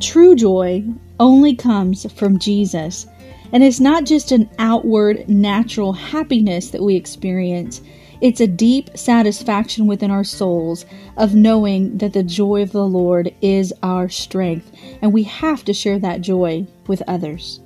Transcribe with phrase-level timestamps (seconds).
[0.00, 0.84] True joy
[1.18, 3.06] only comes from Jesus.
[3.52, 7.82] And it's not just an outward, natural happiness that we experience.
[8.22, 10.86] It's a deep satisfaction within our souls
[11.16, 14.72] of knowing that the joy of the Lord is our strength,
[15.02, 17.60] and we have to share that joy with others.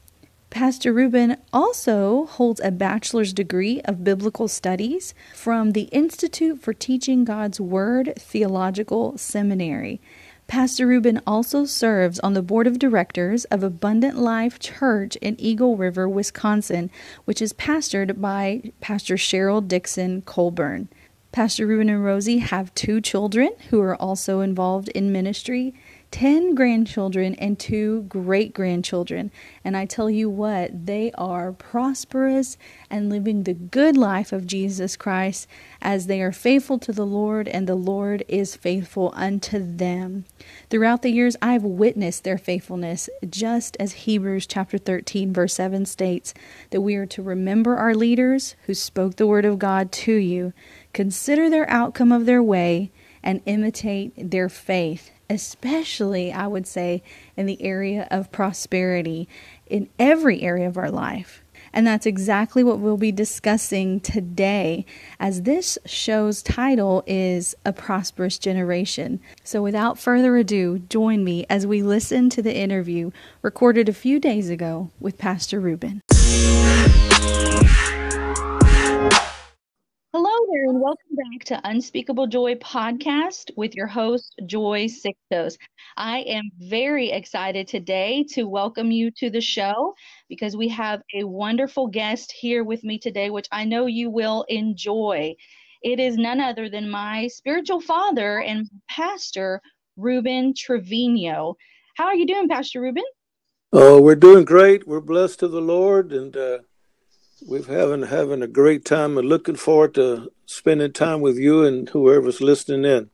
[0.51, 7.25] Pastor Ruben also holds a bachelor's degree of biblical studies from the Institute for Teaching
[7.25, 10.01] God's Word Theological Seminary.
[10.49, 15.77] Pastor Ruben also serves on the board of directors of Abundant Life Church in Eagle
[15.77, 16.91] River, Wisconsin,
[17.25, 20.89] which is pastored by Pastor Cheryl Dixon Colburn.
[21.31, 25.73] Pastor Ruben and Rosie have two children who are also involved in ministry.
[26.11, 29.31] 10 grandchildren and two great grandchildren.
[29.65, 32.59] And I tell you what, they are prosperous
[32.91, 35.47] and living the good life of Jesus Christ
[35.81, 40.25] as they are faithful to the Lord and the Lord is faithful unto them.
[40.69, 46.35] Throughout the years, I've witnessed their faithfulness, just as Hebrews chapter 13, verse 7 states
[46.71, 50.53] that we are to remember our leaders who spoke the word of God to you,
[50.93, 52.91] consider their outcome of their way,
[53.23, 57.03] and imitate their faith especially, I would say,
[57.37, 59.29] in the area of prosperity
[59.67, 61.43] in every area of our life.
[61.73, 64.85] And that's exactly what we'll be discussing today,
[65.21, 69.21] as this show's title is A Prosperous Generation.
[69.45, 74.19] So, without further ado, join me as we listen to the interview recorded a few
[74.19, 76.03] days ago with Pastor Ruben.
[80.13, 85.57] Hello there, and welcome back to Unspeakable Joy podcast with your host, Joy Sixtos.
[85.97, 89.95] I am very excited today to welcome you to the show
[90.29, 94.45] because we have a wonderful guest here with me today, which I know you will
[94.49, 95.37] enjoy.
[95.85, 99.61] It is none other than my spiritual father and pastor,
[99.97, 101.55] Ruben Trevino.
[101.95, 103.05] How are you doing, Pastor Ruben?
[103.73, 104.89] Oh, we're doing great.
[104.89, 106.59] We're blessed to the Lord, and uh,
[107.47, 111.89] we've having having a great time and looking forward to spending time with you and
[111.89, 113.11] whoever's listening in.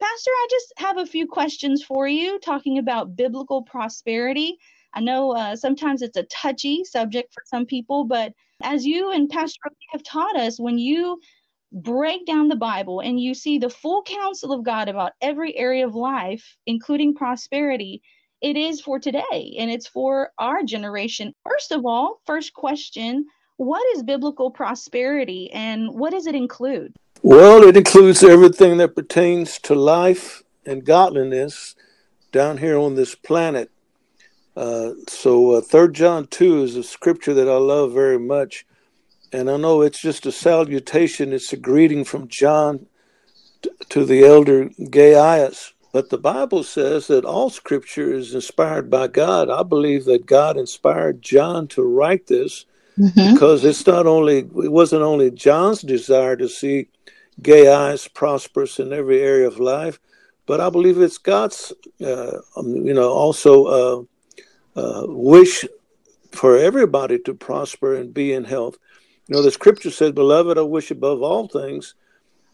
[0.00, 4.56] Pastor, I just have a few questions for you talking about biblical prosperity.
[4.92, 8.32] I know uh, sometimes it's a touchy subject for some people, but
[8.62, 9.60] as you and Pastor
[9.92, 11.20] have taught us, when you
[11.72, 15.86] break down the Bible and you see the full counsel of God about every area
[15.86, 18.02] of life, including prosperity,
[18.40, 21.32] it is for today and it's for our generation.
[21.44, 26.94] First of all, first question what is biblical prosperity and what does it include?
[27.22, 31.74] Well, it includes everything that pertains to life and godliness
[32.32, 33.70] down here on this planet.
[34.56, 38.66] Uh, so uh, Third John two is a scripture that I love very much,
[39.32, 41.32] and I know it's just a salutation.
[41.32, 42.86] It's a greeting from John
[43.62, 45.72] t- to the elder Gaius.
[45.92, 49.48] But the Bible says that all scripture is inspired by God.
[49.48, 52.66] I believe that God inspired John to write this
[52.98, 53.34] mm-hmm.
[53.34, 56.88] because it's not only it wasn't only John's desire to see
[57.42, 59.98] Gaius prosperous in every area of life,
[60.46, 64.02] but I believe it's God's, uh, um, you know, also uh,
[64.76, 65.64] uh, wish
[66.32, 68.76] for everybody to prosper and be in health.
[69.26, 71.94] You know, the scripture says, Beloved, I wish above all things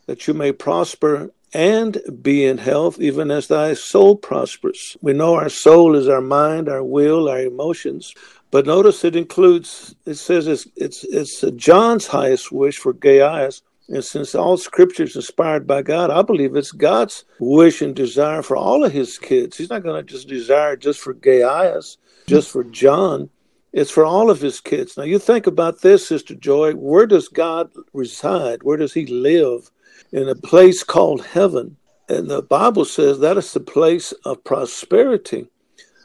[0.06, 4.96] that you may prosper and be in health, even as thy soul prospers.
[5.00, 8.14] We know our soul is our mind, our will, our emotions.
[8.50, 13.62] But notice it includes, it says it's, it's, it's John's highest wish for Gaius.
[13.88, 18.42] And since all scripture is inspired by God, I believe it's God's wish and desire
[18.42, 19.56] for all of his kids.
[19.56, 23.30] He's not going to just desire just for Gaius, just for John.
[23.72, 24.96] It's for all of his kids.
[24.96, 26.72] Now, you think about this, Sister Joy.
[26.74, 28.62] Where does God reside?
[28.62, 29.70] Where does he live?
[30.12, 31.76] In a place called heaven.
[32.08, 35.46] And the Bible says that is the place of prosperity.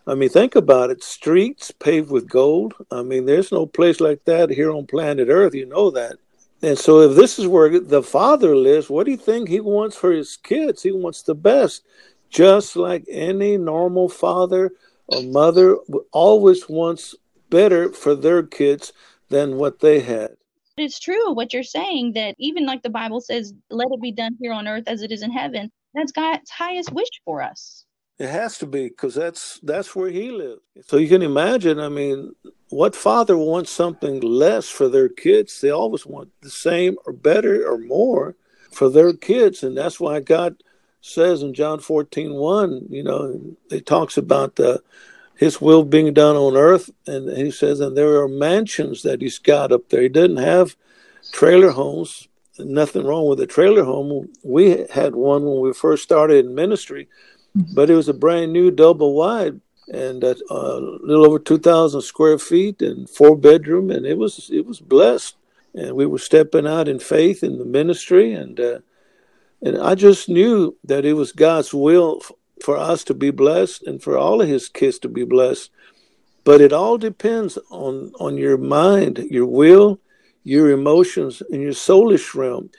[0.08, 2.76] I mean, think about it streets paved with gold.
[2.92, 5.56] I mean, there's no place like that here on planet Earth.
[5.56, 6.18] You know that.
[6.62, 9.96] And so, if this is where the Father lives, what do you think He wants
[9.96, 10.84] for His kids?
[10.84, 11.84] He wants the best,
[12.30, 14.72] just like any normal father
[15.08, 15.78] or mother
[16.12, 17.16] always wants
[17.50, 18.94] better for their kids
[19.30, 20.32] than what they had.
[20.78, 24.38] It's true what you're saying that even like the Bible says, let it be done
[24.42, 25.72] here on earth as it is in heaven.
[25.94, 27.85] That's God's highest wish for us.
[28.18, 30.62] It has to be because that's that's where he lives.
[30.86, 31.80] So you can imagine.
[31.80, 32.34] I mean,
[32.70, 35.60] what father wants something less for their kids?
[35.60, 38.36] They always want the same or better or more
[38.72, 40.64] for their kids, and that's why God
[41.02, 43.40] says in John 14, 1, you know,
[43.70, 44.82] he talks about the
[45.36, 46.90] his will being done on earth.
[47.06, 50.02] And he says, and there are mansions that he's got up there.
[50.02, 50.76] He doesn't have
[51.32, 52.28] trailer homes.
[52.58, 54.30] Nothing wrong with a trailer home.
[54.44, 57.10] We had one when we first started in ministry,
[57.56, 62.38] but it was a brand new double wide and a uh, little over 2,000 square
[62.38, 63.90] feet and four bedroom.
[63.92, 65.36] And it was, it was blessed.
[65.74, 68.34] And we were stepping out in faith in the ministry.
[68.34, 68.80] And, uh,
[69.62, 72.22] and I just knew that it was God's will
[72.64, 75.70] for us to be blessed and for all of his kids to be blessed.
[76.44, 80.00] But it all depends on, on your mind, your will,
[80.44, 82.70] your emotions, and your soulish realm.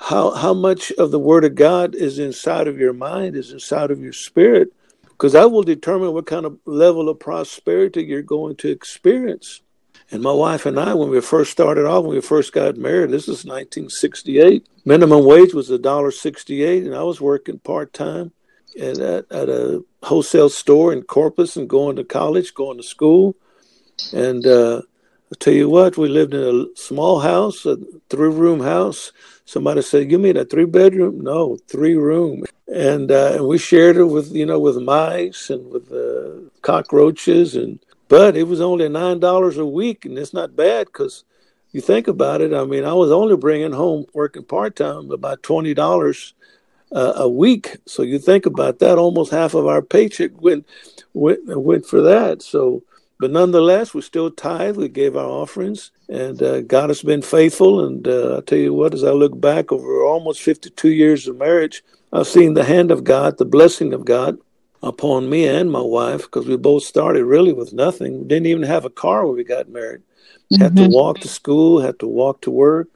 [0.00, 3.90] How, how much of the Word of God is inside of your mind, is inside
[3.90, 4.72] of your spirit,
[5.04, 9.60] because that will determine what kind of level of prosperity you're going to experience.
[10.10, 13.10] And my wife and I, when we first started off, when we first got married,
[13.10, 14.66] this is 1968.
[14.84, 18.32] Minimum wage was a dollar sixty-eight, and I was working part time
[18.80, 23.36] at, at, a wholesale store in Corpus and going to college, going to school.
[24.12, 24.82] And uh,
[25.30, 27.76] I'll tell you what, we lived in a small house, a
[28.08, 29.12] three room house.
[29.50, 32.44] Somebody said, "You mean a three bedroom?" No, three room.
[32.68, 37.56] And uh, and we shared it with you know with mice and with uh, cockroaches
[37.56, 37.80] and.
[38.08, 41.24] But it was only nine dollars a week, and it's not bad because
[41.72, 42.54] you think about it.
[42.54, 46.20] I mean, I was only bringing home working part time about twenty dollars
[46.92, 47.78] uh, a week.
[47.86, 50.66] So you think about that, almost half of our paycheck went
[51.14, 52.42] went went for that.
[52.42, 52.82] So,
[53.20, 54.78] but nonetheless, we still tithe.
[54.78, 57.84] We gave our offerings, and uh, God has been faithful.
[57.84, 61.36] And uh, I tell you what, as I look back over almost 52 years of
[61.36, 61.84] marriage,
[62.14, 64.38] I've seen the hand of God, the blessing of God
[64.82, 68.20] upon me and my wife, because we both started really with nothing.
[68.20, 70.00] We didn't even have a car when we got married.
[70.50, 70.62] Mm-hmm.
[70.62, 70.92] Had to mm-hmm.
[70.94, 72.88] walk to school, had to walk to work,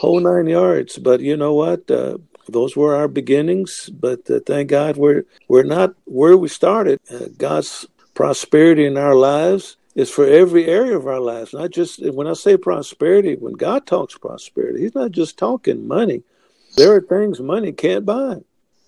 [0.00, 0.98] whole nine yards.
[0.98, 1.88] But you know what?
[1.88, 2.18] Uh,
[2.48, 6.98] those were our beginnings, but uh, thank God we're we're not where we started.
[7.08, 12.04] Uh, God's prosperity in our lives is for every area of our lives, not just
[12.12, 13.36] when I say prosperity.
[13.36, 16.22] When God talks prosperity, He's not just talking money.
[16.76, 18.40] There are things money can't buy.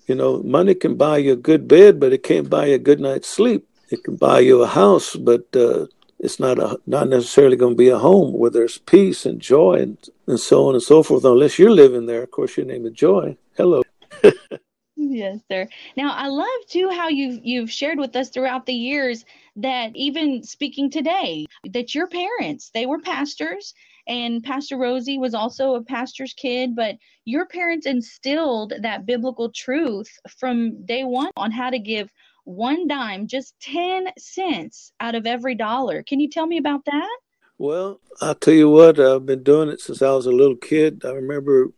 [0.07, 2.79] You know, money can buy you a good bed, but it can't buy you a
[2.79, 3.67] good night's sleep.
[3.89, 5.87] It can buy you a house, but uh,
[6.19, 9.75] it's not a not necessarily going to be a home where there's peace and joy
[9.75, 11.23] and, and so on and so forth.
[11.23, 13.37] Unless you're living there, of course, your name is Joy.
[13.55, 13.83] Hello.
[15.11, 15.67] yes, sir.
[15.95, 19.25] Now I love too how you've you've shared with us throughout the years
[19.57, 23.73] that even speaking today, that your parents they were pastors
[24.07, 26.95] and Pastor Rosie was also a pastor's kid, but
[27.25, 30.09] your parents instilled that biblical truth
[30.39, 32.09] from day one on how to give
[32.45, 36.03] one dime, just 10 cents out of every dollar.
[36.03, 37.17] Can you tell me about that?
[37.57, 41.03] Well, I'll tell you what, I've been doing it since I was a little kid.
[41.03, 41.71] I remember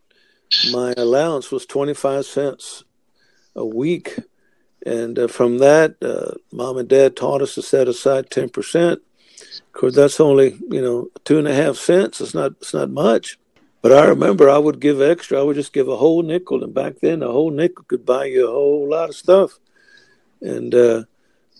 [0.70, 2.84] my allowance was 25 cents
[3.60, 4.18] a week.
[4.84, 8.92] And uh, from that, uh, mom and dad taught us to set aside 10%.
[8.92, 9.00] Of
[9.72, 12.20] course, that's only, you know, two and a half cents.
[12.20, 13.38] It's not, it's not much.
[13.82, 15.38] But I remember I would give extra.
[15.38, 16.64] I would just give a whole nickel.
[16.64, 19.58] And back then, a whole nickel could buy you a whole lot of stuff.
[20.40, 21.04] And uh,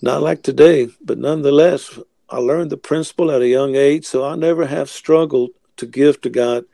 [0.02, 4.06] not like today, but nonetheless, I learned the principle at a young age.
[4.06, 6.64] So I never have struggled to give to God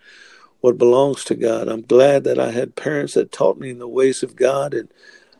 [0.66, 1.68] what belongs to God.
[1.68, 4.74] I'm glad that I had parents that taught me in the ways of God.
[4.74, 4.88] And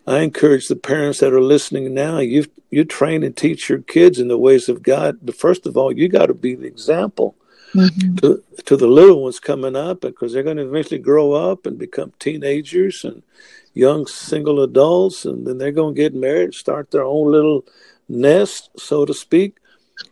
[0.07, 4.21] I encourage the parents that are listening now, you you train and teach your kids
[4.21, 5.19] in the ways of God.
[5.23, 7.35] But first of all, you got to be the example
[7.75, 8.17] mm-hmm.
[8.17, 11.77] to, to the little ones coming up because they're going to eventually grow up and
[11.77, 13.25] become teenagers and
[13.75, 15.25] young single adults.
[15.25, 17.65] And then they're going to get married, start their own little
[18.09, 19.57] nest, so to speak.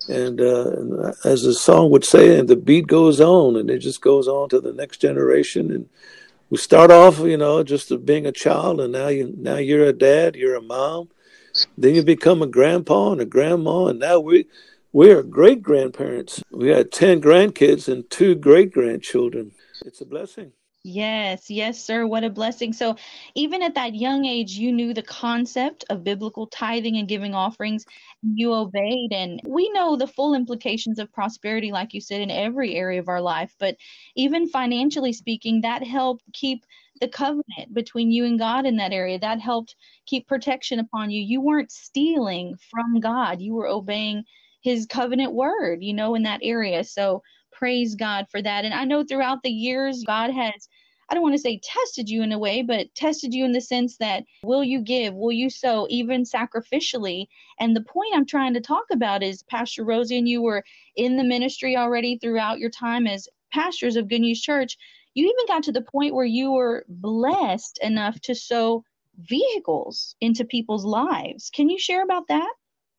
[0.08, 3.78] And, uh, and as the song would say, and the beat goes on, and it
[3.78, 5.70] just goes on to the next generation.
[5.70, 5.88] And
[6.50, 9.92] we start off, you know, just being a child, and now you now you're a
[9.92, 11.08] dad, you're a mom.
[11.78, 14.46] Then you become a grandpa and a grandma, and now we
[14.92, 16.42] we are great grandparents.
[16.50, 19.52] We had ten grandkids and two great grandchildren.
[19.84, 20.52] It's a blessing.
[20.86, 22.06] Yes, yes, sir.
[22.06, 22.74] What a blessing.
[22.74, 22.96] So,
[23.34, 27.86] even at that young age, you knew the concept of biblical tithing and giving offerings.
[28.22, 29.10] You obeyed.
[29.12, 33.08] And we know the full implications of prosperity, like you said, in every area of
[33.08, 33.54] our life.
[33.58, 33.76] But
[34.14, 36.66] even financially speaking, that helped keep
[37.00, 39.18] the covenant between you and God in that area.
[39.18, 41.22] That helped keep protection upon you.
[41.22, 44.24] You weren't stealing from God, you were obeying
[44.62, 46.84] his covenant word, you know, in that area.
[46.84, 47.22] So,
[47.54, 48.64] praise God for that.
[48.64, 50.68] And I know throughout the years, God has,
[51.08, 53.60] I don't want to say tested you in a way, but tested you in the
[53.60, 57.26] sense that will you give, will you sow, even sacrificially?
[57.60, 60.64] And the point I'm trying to talk about is Pastor Rosie and you were
[60.96, 64.76] in the ministry already throughout your time as pastors of Good News Church.
[65.14, 68.84] You even got to the point where you were blessed enough to sow
[69.18, 71.50] vehicles into people's lives.
[71.50, 72.52] Can you share about that?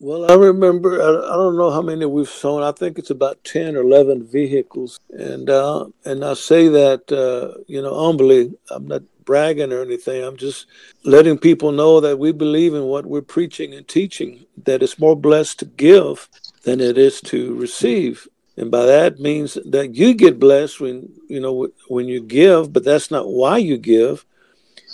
[0.06, 2.62] Well, I remember, I, don't know how many we've sold.
[2.62, 5.00] I think it's about 10 or 11 vehicles.
[5.10, 10.24] And, uh, and I say that, uh, you know, humbly, I'm not bragging or anything.
[10.24, 10.68] I'm just
[11.06, 15.16] letting people know that we believe in what we're preaching and teaching, that it's more
[15.16, 16.30] blessed to give
[16.66, 18.28] than it is to receive.
[18.58, 22.84] And by that means that you get blessed when, you know, when you give, but
[22.84, 24.24] that's not why you give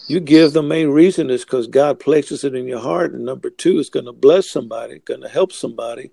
[0.08, 3.14] you give the main reason is because God places it in your heart.
[3.14, 6.12] And number two, it's going to bless somebody, going to help somebody.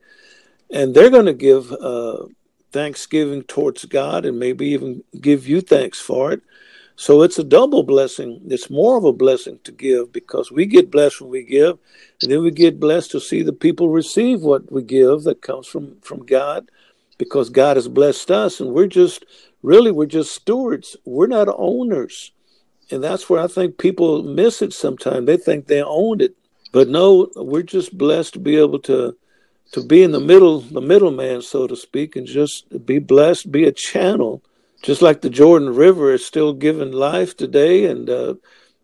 [0.70, 2.26] And they're going to give uh,
[2.72, 6.42] thanksgiving towards God and maybe even give you thanks for it.
[7.00, 8.40] So it's a double blessing.
[8.48, 11.78] It's more of a blessing to give because we get blessed when we give,
[12.20, 15.68] and then we get blessed to see the people receive what we give that comes
[15.68, 16.72] from from God,
[17.16, 19.24] because God has blessed us, and we're just
[19.62, 20.96] really we're just stewards.
[21.04, 22.32] We're not owners
[22.90, 25.26] and that's where I think people miss it sometimes.
[25.26, 26.34] They think they own it,
[26.72, 29.16] but no, we're just blessed to be able to
[29.72, 33.64] to be in the middle, the middleman, so to speak, and just be blessed, be
[33.64, 34.42] a channel,
[34.82, 38.34] just like the Jordan River is still giving life today, and uh,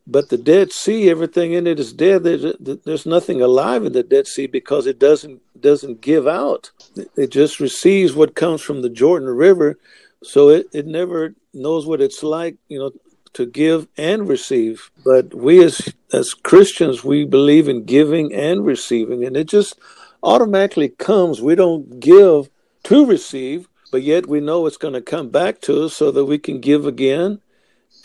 [0.07, 2.25] but the Dead Sea, everything in it is dead.
[2.25, 6.71] There's, there's nothing alive in the Dead Sea because it doesn't doesn't give out.
[7.17, 9.79] It just receives what comes from the Jordan River,
[10.23, 12.93] so it, it never knows what it's like, you know,
[13.35, 14.91] to give and receive.
[15.05, 19.79] But we as as Christians, we believe in giving and receiving, and it just
[20.23, 21.43] automatically comes.
[21.43, 22.49] We don't give
[22.85, 26.25] to receive, but yet we know it's going to come back to us so that
[26.25, 27.41] we can give again.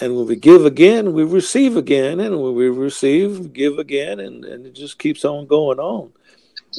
[0.01, 2.19] And when we give again, we receive again.
[2.19, 4.19] And when we receive, we give again.
[4.19, 6.13] And, and it just keeps on going on.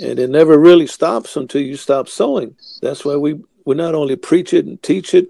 [0.02, 2.56] And it never really stops until you stop sowing.
[2.80, 5.28] That's why we, we not only preach it and teach it,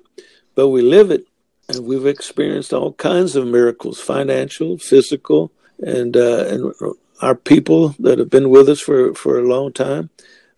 [0.55, 1.27] but we live it
[1.71, 6.75] and we've experienced all kinds of miracles financial physical and uh, and
[7.23, 10.11] our people that have been with us for for a long time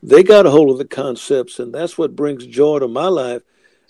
[0.02, 3.42] they got a hold of the concepts and that's what brings joy to my life.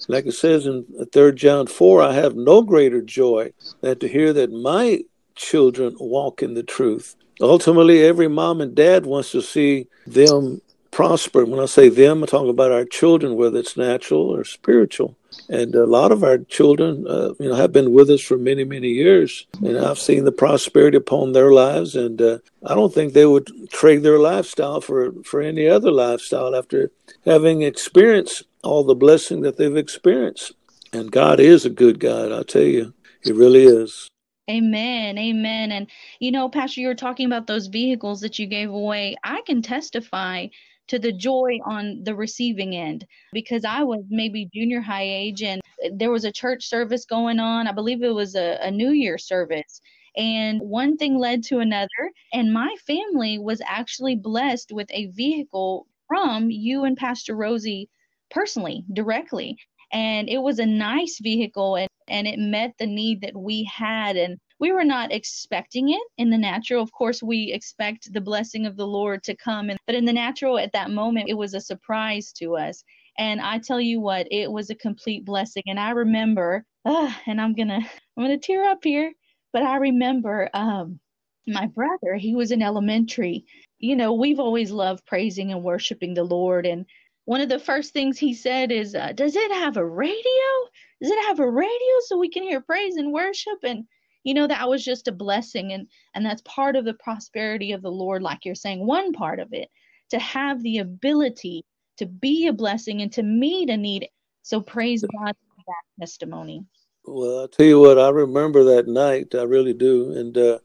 [0.08, 4.32] Like it says in 3 john 4 i have no greater joy than to hear
[4.32, 5.04] that my
[5.36, 7.16] children walk in the truth.
[7.40, 10.60] Ultimately every mom and dad wants to see them
[10.90, 11.44] prosper.
[11.44, 15.16] When i say them i'm talking about our children whether it's natural or spiritual
[15.48, 18.64] and a lot of our children, uh, you know, have been with us for many,
[18.64, 19.46] many years.
[19.64, 21.94] And I've seen the prosperity upon their lives.
[21.94, 26.54] And uh, I don't think they would trade their lifestyle for, for any other lifestyle
[26.54, 26.90] after
[27.24, 30.52] having experienced all the blessing that they've experienced.
[30.92, 32.92] And God is a good God, I tell you.
[33.22, 34.08] He really is.
[34.50, 35.18] Amen.
[35.18, 35.70] Amen.
[35.70, 35.86] And,
[36.18, 39.16] you know, Pastor, you were talking about those vehicles that you gave away.
[39.22, 40.48] I can testify
[40.92, 45.62] to the joy on the receiving end because I was maybe junior high age and
[45.90, 47.66] there was a church service going on.
[47.66, 49.80] I believe it was a, a New Year service.
[50.18, 51.88] And one thing led to another.
[52.34, 57.88] And my family was actually blessed with a vehicle from you and Pastor Rosie
[58.30, 59.56] personally, directly.
[59.94, 64.18] And it was a nice vehicle and, and it met the need that we had.
[64.18, 66.84] And we were not expecting it in the natural.
[66.84, 69.70] Of course, we expect the blessing of the Lord to come.
[69.70, 72.84] And, but in the natural, at that moment, it was a surprise to us.
[73.18, 75.64] And I tell you what, it was a complete blessing.
[75.66, 77.80] And I remember, uh, and I'm gonna,
[78.16, 79.12] I'm gonna tear up here,
[79.52, 81.00] but I remember um,
[81.48, 82.14] my brother.
[82.14, 83.44] He was in elementary.
[83.80, 86.66] You know, we've always loved praising and worshiping the Lord.
[86.66, 86.86] And
[87.24, 90.52] one of the first things he said is, uh, "Does it have a radio?
[91.00, 93.86] Does it have a radio so we can hear praise and worship?" And
[94.24, 97.82] you know that was just a blessing and and that's part of the prosperity of
[97.82, 99.68] the lord like you're saying one part of it
[100.10, 101.64] to have the ability
[101.96, 104.08] to be a blessing and to meet a need.
[104.42, 106.64] So praise God for that testimony.
[107.04, 109.34] Well, I'll tell you what, I remember that night.
[109.34, 110.12] I really do.
[110.12, 110.58] And uh,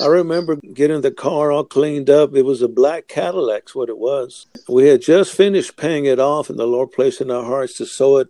[0.00, 2.34] I remember getting the car all cleaned up.
[2.34, 4.46] It was a black Cadillac's what it was.
[4.68, 7.86] We had just finished paying it off, and the Lord placed in our hearts to
[7.86, 8.28] sow it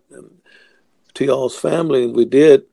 [1.14, 2.64] to y'all's family, and we did.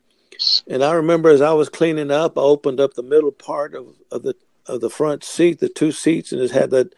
[0.68, 3.88] And I remember as I was cleaning up, I opened up the middle part of,
[4.12, 4.36] of the
[4.66, 6.94] of the front seat, the two seats, and it had that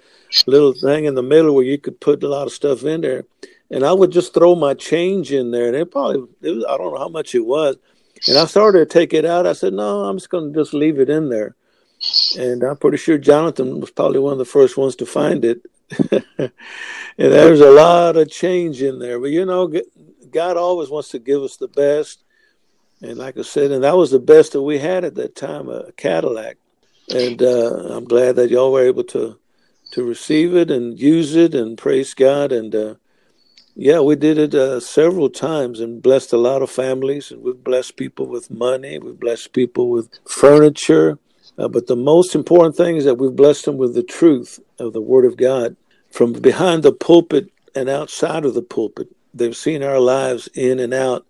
[0.45, 3.23] little thing in the middle where you could put a lot of stuff in there.
[3.71, 6.77] And I would just throw my change in there, and it probably it was, I
[6.77, 7.77] don't know how much it was.
[8.27, 9.47] And I started to take it out.
[9.47, 11.55] I said, "No, I'm just going to just leave it in there."
[12.37, 15.61] And I'm pretty sure Jonathan was probably one of the first ones to find it.
[16.11, 16.51] and
[17.17, 19.71] there's a lot of change in there, but you know,
[20.31, 22.24] God always wants to give us the best.
[23.05, 25.69] And like I said, and that was the best that we had at that time,
[25.69, 26.57] a Cadillac.
[27.13, 29.37] And uh, I'm glad that y'all were able to
[29.91, 32.51] to receive it and use it and praise God.
[32.51, 32.95] And uh,
[33.75, 37.31] yeah, we did it uh, several times and blessed a lot of families.
[37.31, 41.19] And we've blessed people with money, we've blessed people with furniture,
[41.57, 44.93] uh, but the most important thing is that we've blessed them with the truth of
[44.93, 45.75] the Word of God.
[46.09, 49.09] From behind the pulpit and outside of the pulpit.
[49.33, 51.25] They've seen our lives in and out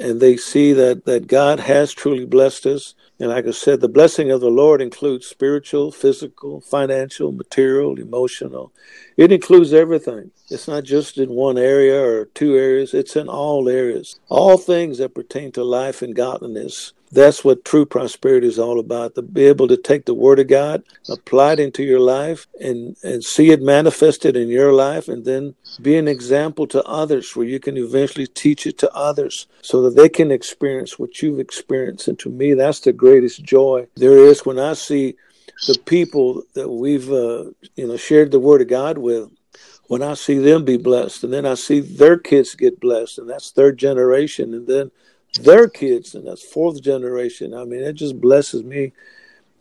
[0.00, 3.88] and they see that that God has truly blessed us and like I said, the
[3.88, 8.72] blessing of the Lord includes spiritual, physical, financial, material, emotional.
[9.18, 10.30] It includes everything.
[10.48, 14.18] It's not just in one area or two areas, it's in all areas.
[14.30, 19.14] All things that pertain to life and godliness that's what true prosperity is all about
[19.14, 22.96] to be able to take the word of god apply it into your life and
[23.02, 27.46] and see it manifested in your life and then be an example to others where
[27.46, 32.08] you can eventually teach it to others so that they can experience what you've experienced.
[32.08, 35.16] And to me that's the greatest joy there is when i see
[35.66, 37.44] the people that we've uh,
[37.76, 39.30] you know shared the word of god with.
[39.88, 43.28] When i see them be blessed and then i see their kids get blessed and
[43.28, 44.54] that's third generation.
[44.54, 44.90] And then
[45.38, 47.54] their kids, and that's fourth generation.
[47.54, 48.92] I mean, it just blesses me.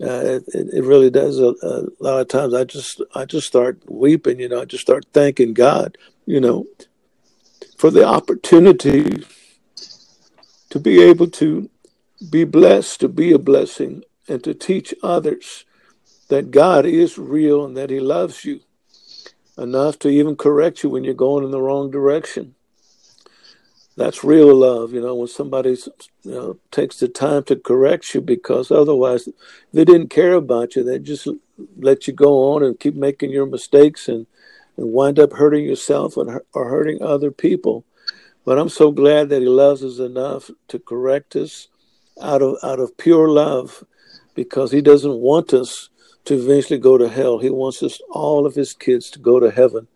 [0.02, 1.40] Uh, it, it really does.
[1.40, 4.40] A, a, lot of times, I just I just start weeping.
[4.40, 5.98] You know, I just start thanking God.
[6.26, 6.68] You know,
[7.78, 9.26] for the opportunity
[10.70, 11.70] to be able to
[12.30, 15.66] be blessed, to be a blessing, and to teach others
[16.30, 18.62] that God is real and that He loves you
[19.58, 22.56] enough to even correct you when you're going in the wrong direction
[24.00, 25.72] that's real love, you know, when somebody
[26.24, 29.28] you know, takes the time to correct you because otherwise
[29.74, 30.84] they didn't care about you.
[30.84, 31.28] They just
[31.78, 34.26] let you go on and keep making your mistakes and,
[34.78, 37.84] and wind up hurting yourself and, or hurting other people.
[38.46, 41.68] But I'm so glad that he loves us enough to correct us
[42.22, 43.84] out of out of pure love
[44.34, 45.90] because he doesn't want us
[46.24, 47.40] to eventually go to hell.
[47.40, 49.90] He wants us all of his kids to go to heaven.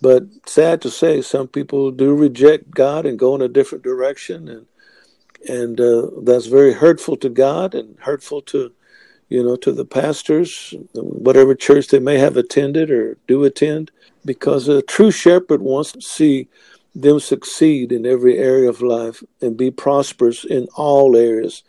[0.00, 4.48] But sad to say, some people do reject God and go in a different direction,
[4.48, 4.66] and
[5.48, 8.72] and uh, that's very hurtful to God and hurtful to,
[9.28, 13.90] you know, to the pastors, whatever church they may have attended or do attend,
[14.24, 16.48] because a true shepherd wants to see
[16.94, 21.62] them succeed in every area of life and be prosperous in all areas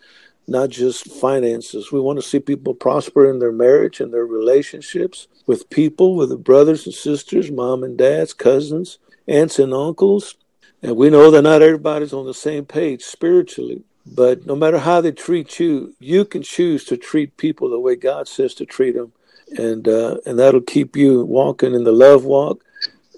[0.47, 1.91] not just finances.
[1.91, 6.29] We want to see people prosper in their marriage and their relationships with people, with
[6.29, 10.35] the brothers and sisters, mom and dads, cousins, aunts and uncles.
[10.81, 13.83] And we know that not everybody's on the same page spiritually.
[14.05, 17.95] But no matter how they treat you, you can choose to treat people the way
[17.95, 19.13] God says to treat them.
[19.57, 22.63] And, uh, and that'll keep you walking in the love walk,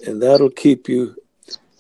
[0.05, 1.15] and that'll keep you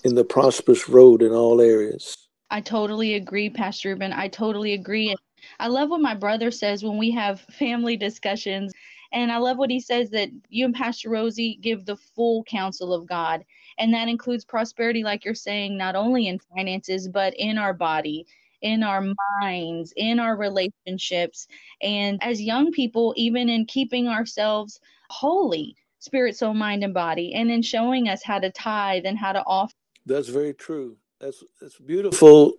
[0.03, 2.27] in the prosperous road in all areas.
[2.49, 4.13] I totally agree, Pastor Ruben.
[4.13, 5.15] I totally agree.
[5.59, 8.71] I love what my brother says when we have family discussions.
[9.13, 12.93] And I love what he says that you and Pastor Rosie give the full counsel
[12.93, 13.45] of God.
[13.77, 18.25] And that includes prosperity, like you're saying, not only in finances, but in our body,
[18.61, 19.05] in our
[19.41, 21.47] minds, in our relationships,
[21.81, 27.51] and as young people, even in keeping ourselves holy, spirit, soul, mind, and body, and
[27.51, 29.75] in showing us how to tithe and how to offer.
[30.05, 30.97] That's very true.
[31.19, 32.53] That's it's beautiful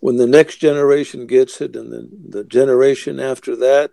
[0.00, 3.92] when the next generation gets it, and then the generation after that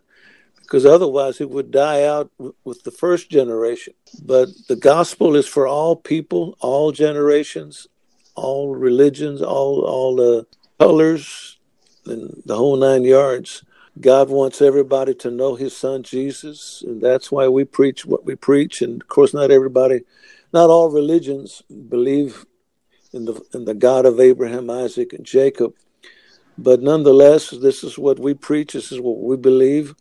[0.64, 2.32] because otherwise it would die out
[2.64, 3.94] with the first generation.
[4.24, 7.88] But the gospel is for all people, all generations,
[8.36, 10.48] all religions, all all the
[10.80, 11.60] colors,
[12.06, 13.64] and the whole nine yards.
[14.02, 18.36] God wants everybody to know His Son Jesus, and that's why we preach what we
[18.36, 18.82] preach.
[18.82, 20.02] And of course, not everybody,
[20.52, 22.46] not all religions believe
[23.12, 25.76] in the in the God of Abraham, Isaac, and Jacob.
[26.58, 28.74] But nonetheless, this is what we preach.
[28.74, 29.96] This is what we believe.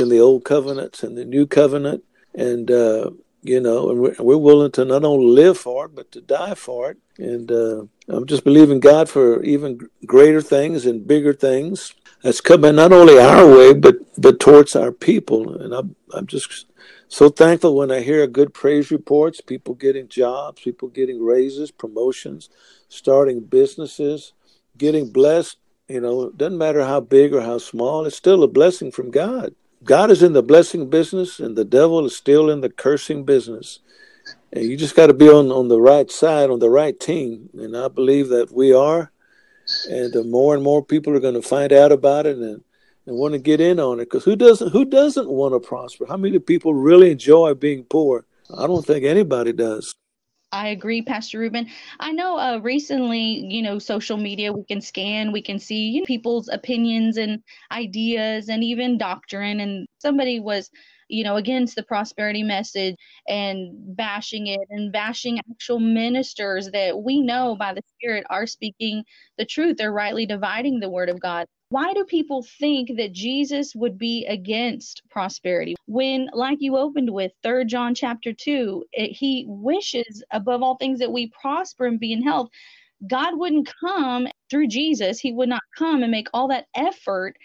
[0.00, 2.02] In the old covenant, and the new covenant,
[2.34, 3.10] and uh,
[3.42, 6.54] you know, and we're, we're, willing to not only live for it, but to die
[6.54, 6.98] for it.
[7.18, 12.76] And uh, I'm just believing God for even greater things and bigger things that's coming
[12.76, 15.60] not only our way, but but towards our people.
[15.60, 16.66] And I'm I'm just
[17.08, 22.48] so thankful when I hear good praise reports, people getting jobs, people getting raises, promotions,
[22.88, 24.32] starting businesses,
[24.78, 25.58] getting blessed.
[25.88, 29.10] You know, it doesn't matter how big or how small, it's still a blessing from
[29.10, 29.54] God.
[29.84, 33.80] God is in the blessing business and the devil is still in the cursing business.
[34.52, 37.48] And you just got to be on, on the right side, on the right team.
[37.54, 39.10] And I believe that we are.
[39.88, 42.62] And the more and more people are going to find out about it and,
[43.06, 44.04] and want to get in on it.
[44.04, 46.06] Because who doesn't who doesn't want to prosper?
[46.06, 48.26] How many people really enjoy being poor?
[48.56, 49.94] I don't think anybody does.
[50.52, 51.68] I agree, Pastor Ruben.
[52.00, 56.00] I know uh, recently, you know, social media, we can scan, we can see you
[56.02, 59.60] know, people's opinions and ideas and even doctrine.
[59.60, 60.70] And somebody was,
[61.08, 62.96] you know, against the prosperity message
[63.28, 69.04] and bashing it and bashing actual ministers that we know by the Spirit are speaking
[69.38, 69.76] the truth.
[69.78, 71.46] They're rightly dividing the word of God.
[71.72, 77.32] Why do people think that Jesus would be against prosperity when, like you opened with,
[77.42, 82.12] Third John chapter 2, it, he wishes above all things that we prosper and be
[82.12, 82.50] in health?
[83.08, 87.38] God wouldn't come through Jesus, he would not come and make all that effort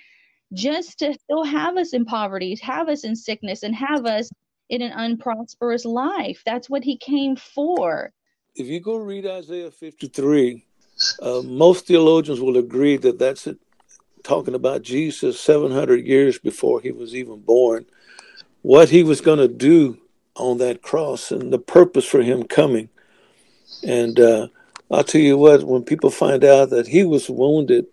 [0.52, 4.30] just to still have us in poverty, have us in sickness, and have us
[4.70, 6.42] in an unprosperous life.
[6.46, 8.12] That's what he came for.
[8.58, 10.66] If you go read Isaiah 53,
[11.22, 13.58] uh, most theologians will agree that that's it
[14.28, 17.86] talking about Jesus 700 years before he was even born,
[18.62, 19.98] what he was going to do
[20.36, 22.90] on that cross and the purpose for him coming.
[23.84, 24.50] And uh,
[24.92, 27.86] I'll tell you what, when people find out that he was wounded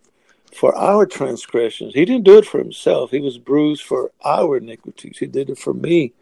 [0.53, 3.13] for our transgressions, he didn't do it for himself.
[3.13, 5.19] He was bruised for our iniquities.
[5.19, 6.15] He did it for me,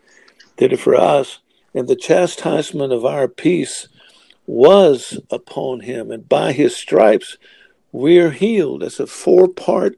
[0.58, 1.38] did it for us.
[1.74, 3.88] And the chastisement of our peace
[4.46, 6.10] was upon him.
[6.10, 7.38] And by his stripes,
[7.92, 8.82] we're healed.
[8.82, 9.96] It's a four part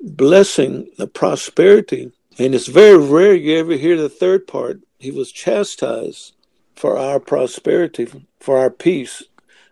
[0.00, 2.12] blessing, the prosperity.
[2.38, 4.80] And it's very rare you ever hear the third part.
[4.98, 6.34] He was chastised
[6.74, 9.24] for our prosperity, for our peace.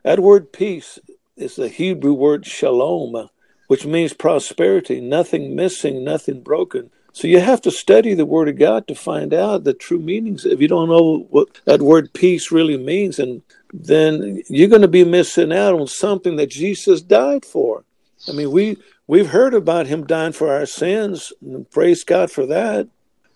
[0.02, 0.98] That word peace
[1.36, 3.28] is the Hebrew word shalom,
[3.68, 6.90] which means prosperity, nothing missing, nothing broken.
[7.12, 10.44] So you have to study the Word of God to find out the true meanings.
[10.44, 14.88] If you don't know what that word peace really means, and then you're going to
[14.88, 17.84] be missing out on something that Jesus died for.
[18.28, 22.46] I mean, we we've heard about him dying for our sins, and praise God for
[22.46, 22.88] that.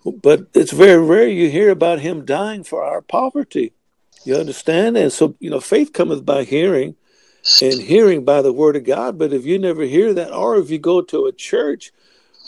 [0.04, 3.72] But it's very rare you hear about him dying for our poverty.
[4.24, 4.96] You understand?
[4.96, 6.96] And so, you know, faith cometh by hearing,
[7.60, 9.18] and hearing by the word of God.
[9.18, 11.92] But if you never hear that, or if you go to a church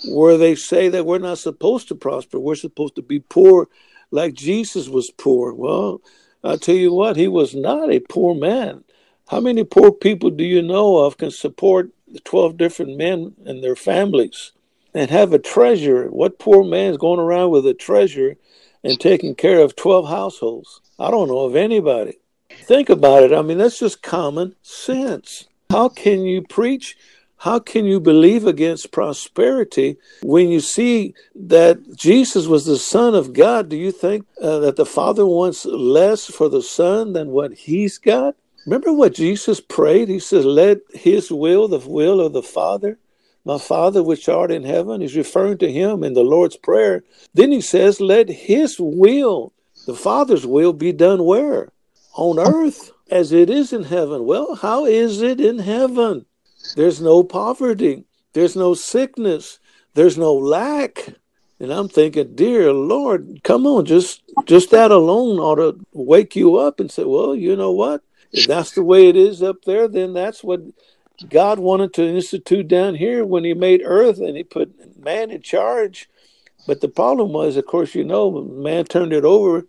[0.06, 3.68] where they say that we're not supposed to prosper, we're supposed to be poor
[4.10, 5.52] like Jesus was poor.
[5.52, 6.00] Well,
[6.44, 8.84] I'll tell you what, he was not a poor man.
[9.28, 11.90] How many poor people do you know of can support
[12.22, 14.52] 12 different men and their families
[14.92, 16.08] and have a treasure?
[16.08, 18.36] What poor man is going around with a treasure
[18.82, 20.82] and taking care of 12 households?
[20.98, 22.18] I don't know of anybody.
[22.50, 23.32] Think about it.
[23.32, 25.48] I mean, that's just common sense.
[25.70, 26.96] How can you preach
[27.44, 33.34] how can you believe against prosperity when you see that Jesus was the Son of
[33.34, 33.68] God?
[33.68, 37.98] Do you think uh, that the Father wants less for the Son than what He's
[37.98, 38.34] got?
[38.64, 40.08] Remember what Jesus prayed?
[40.08, 42.98] He says, Let His will, the will of the Father,
[43.44, 47.04] my Father which art in heaven, he's referring to Him in the Lord's Prayer.
[47.34, 49.52] Then He says, Let His will,
[49.86, 51.72] the Father's will, be done where?
[52.14, 54.24] On earth as it is in heaven.
[54.24, 56.24] Well, how is it in heaven?
[56.74, 58.04] There's no poverty.
[58.32, 59.58] There's no sickness.
[59.94, 61.14] There's no lack.
[61.60, 66.56] And I'm thinking, dear Lord, come on, just just that alone ought to wake you
[66.56, 68.02] up and say, well, you know what?
[68.32, 70.60] If that's the way it is up there, then that's what
[71.28, 75.40] God wanted to institute down here when He made earth and He put man in
[75.42, 76.08] charge.
[76.66, 79.66] But the problem was, of course, you know, man turned it over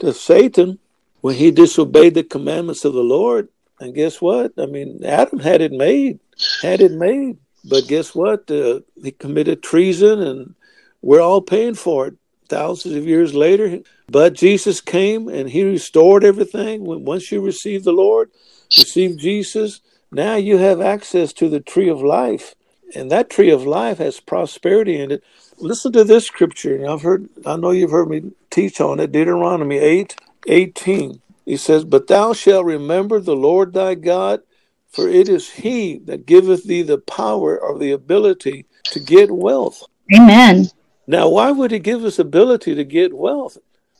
[0.00, 0.78] to Satan
[1.20, 3.48] when he disobeyed the commandments of the Lord.
[3.80, 4.52] And guess what?
[4.58, 6.20] I mean, Adam had it made,
[6.62, 7.38] had it made.
[7.68, 8.50] But guess what?
[8.50, 10.54] Uh, he committed treason, and
[11.02, 12.14] we're all paying for it
[12.48, 13.80] thousands of years later.
[14.08, 16.84] But Jesus came and he restored everything.
[16.84, 18.30] Once you receive the Lord,
[18.76, 19.80] receive Jesus,
[20.12, 22.54] now you have access to the tree of life.
[22.94, 25.24] And that tree of life has prosperity in it.
[25.58, 26.88] Listen to this scripture.
[26.88, 30.14] I've heard I know you've heard me teach on it, Deuteronomy 8,
[30.46, 31.20] 18.
[31.46, 34.42] He says, But thou shalt remember the Lord thy God,
[34.90, 39.82] for it is he that giveth thee the power or the ability to get wealth.
[40.14, 40.66] Amen.
[41.06, 43.56] Now, why would he give us ability to get wealth?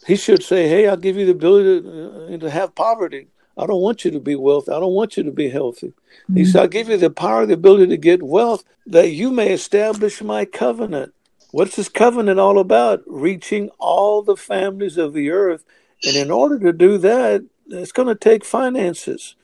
[0.07, 3.29] He should say, Hey, I'll give you the ability to, uh, to have poverty.
[3.57, 4.73] I don't want you to be wealthy.
[4.73, 5.89] I don't want you to be healthy.
[5.89, 6.37] Mm-hmm.
[6.37, 9.51] He said, I'll give you the power, the ability to get wealth, that you may
[9.53, 11.15] establish my covenant.
[11.53, 13.03] What's this covenant all about?
[13.07, 15.65] Reaching all the families of the earth.
[16.05, 19.35] And in order to do that, it's going to take finances.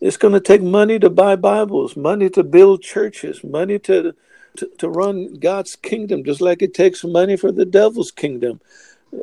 [0.00, 4.14] It's going to take money to buy Bibles, money to build churches, money to,
[4.56, 8.60] to, to run God's kingdom, just like it takes money for the devil's kingdom.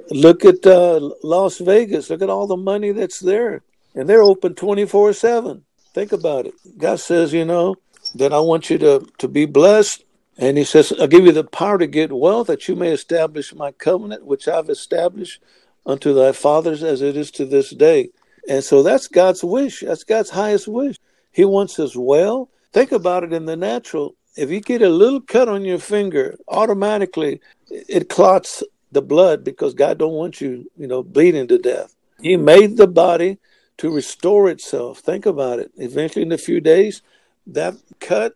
[0.10, 2.10] Look at uh, Las Vegas.
[2.10, 3.64] Look at all the money that's there.
[3.96, 5.64] And they're open 24 7.
[5.94, 6.54] Think about it.
[6.78, 7.76] God says, you know,
[8.16, 10.04] that I want you to, to be blessed.
[10.38, 13.56] And He says, I'll give you the power to get wealth that you may establish
[13.56, 15.42] my covenant, which I've established
[15.88, 18.10] unto thy fathers as it is to this day.
[18.48, 19.80] And so that's God's wish.
[19.82, 20.98] That's God's highest wish.
[21.32, 22.50] He wants us well.
[22.74, 24.16] Think about it in the natural.
[24.36, 29.74] If you get a little cut on your finger, automatically it clots the blood because
[29.74, 31.96] God don't want you, you know, bleeding to death.
[32.22, 33.38] He made the body
[33.78, 35.00] to restore itself.
[35.00, 35.72] Think about it.
[35.78, 37.02] Eventually, in a few days,
[37.48, 38.34] that cut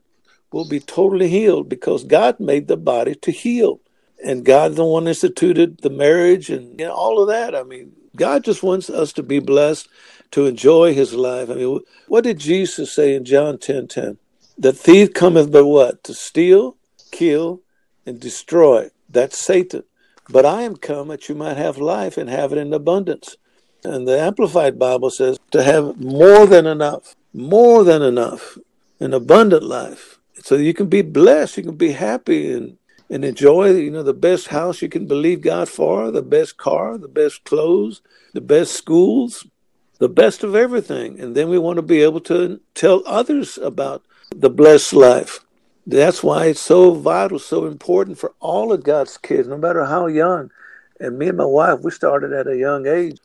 [0.51, 3.79] will be totally healed because God made the body to heal.
[4.23, 7.55] And God the one instituted the marriage and you know, all of that.
[7.55, 9.87] I mean, God just wants us to be blessed,
[10.31, 11.49] to enjoy his life.
[11.49, 14.17] I mean, what did Jesus say in John 10 10?
[14.57, 16.03] The thief cometh but what?
[16.03, 16.77] To steal,
[17.11, 17.61] kill,
[18.05, 18.89] and destroy.
[19.09, 19.83] That's Satan.
[20.29, 23.37] But I am come that you might have life and have it in abundance.
[23.83, 28.57] And the Amplified Bible says to have more than enough, more than enough,
[28.99, 30.19] an abundant life.
[30.43, 32.77] So you can be blessed, you can be happy and,
[33.11, 36.97] and enjoy, you know, the best house you can believe God for, the best car,
[36.97, 38.01] the best clothes,
[38.33, 39.45] the best schools,
[39.99, 41.19] the best of everything.
[41.19, 44.01] And then we want to be able to tell others about
[44.33, 45.41] the blessed life.
[45.85, 50.07] That's why it's so vital, so important for all of God's kids, no matter how
[50.07, 50.49] young.
[51.01, 53.19] And me and my wife, we started at a young age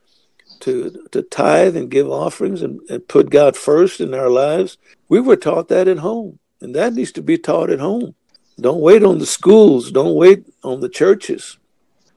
[0.61, 4.79] to to tithe and give offerings and, and put God first in our lives.
[5.09, 8.14] We were taught that at home, and that needs to be taught at home.
[8.61, 9.90] Don't wait on the schools.
[9.90, 11.59] Don't wait on the churches.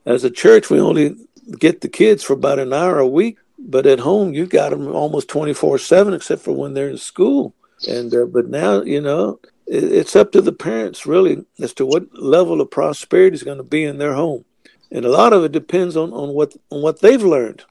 [0.06, 1.16] As a church, we only
[1.58, 4.88] get the kids for about an hour a week, but at home, you've got them
[4.88, 7.54] almost 24 7, except for when they're in school.
[7.88, 11.86] And uh, but now, you know, it, it's up to the parents really as to
[11.86, 14.44] what level of prosperity is going to be in their home,
[14.90, 17.64] and a lot of it depends on on what on what they've learned,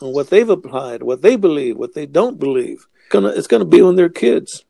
[0.00, 2.86] on what they've applied, what they believe, what they don't believe.
[3.00, 4.64] It's gonna it's gonna be on their kids.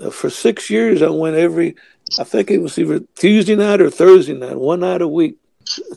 [0.00, 1.74] Uh, for six years, I went every,
[2.18, 5.36] I think it was either Tuesday night or Thursday night, one night a week,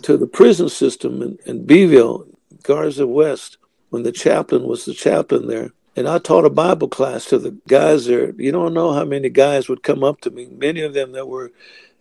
[0.02, 2.28] to the prison system in, in Beeville,
[2.64, 3.58] Garza West,
[3.90, 7.58] when the chaplain was the chaplain there and I taught a Bible class to the
[7.68, 8.34] guys there.
[8.38, 11.28] You don't know how many guys would come up to me, many of them that
[11.28, 11.52] were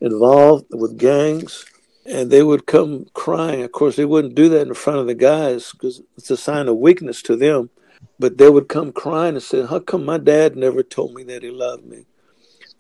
[0.01, 1.65] involved with gangs,
[2.07, 3.63] and they would come crying.
[3.63, 6.69] Of course, they wouldn't do that in front of the guys because it's a sign
[6.69, 7.71] of weakness to them.
[8.19, 11.43] But they would come crying and say, How come my dad never told me that
[11.43, 12.07] he loved me?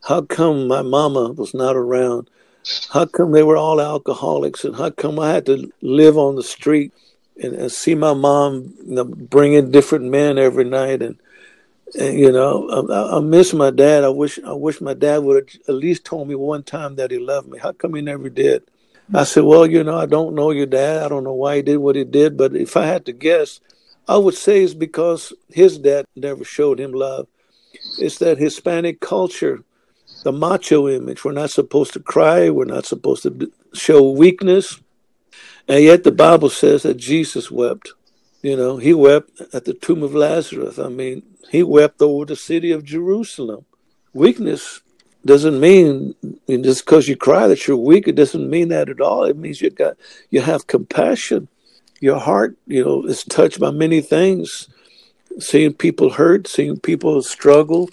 [0.02, 2.28] How come my mama was not around?
[2.90, 4.64] How come they were all alcoholics?
[4.64, 6.92] And how come I had to live on the street?
[7.42, 11.18] and, and see my mom you know, bring in different men every night and,
[11.98, 15.36] and you know I, I, miss my dad i wish i wish my dad would
[15.36, 18.28] have at least told me one time that he loved me how come he never
[18.28, 18.62] did
[19.14, 21.62] i said well you know i don't know your dad i don't know why he
[21.62, 23.60] did what he did but if i had to guess
[24.06, 27.26] i would say it's because his dad never showed him love
[27.98, 29.64] it's that hispanic culture
[30.22, 34.80] the macho image we're not supposed to cry we're not supposed to show weakness
[35.70, 37.92] and yet the Bible says that Jesus wept.
[38.42, 40.80] You know, he wept at the tomb of Lazarus.
[40.80, 43.66] I mean, he wept over the city of Jerusalem.
[44.12, 44.80] Weakness
[45.24, 46.16] doesn't mean
[46.48, 48.08] just because you cry that you're weak.
[48.08, 49.22] It doesn't mean that at all.
[49.22, 49.96] It means you got
[50.30, 51.46] you have compassion.
[52.00, 54.68] Your heart, you know, is touched by many things.
[55.38, 57.90] Seeing people hurt, seeing people struggle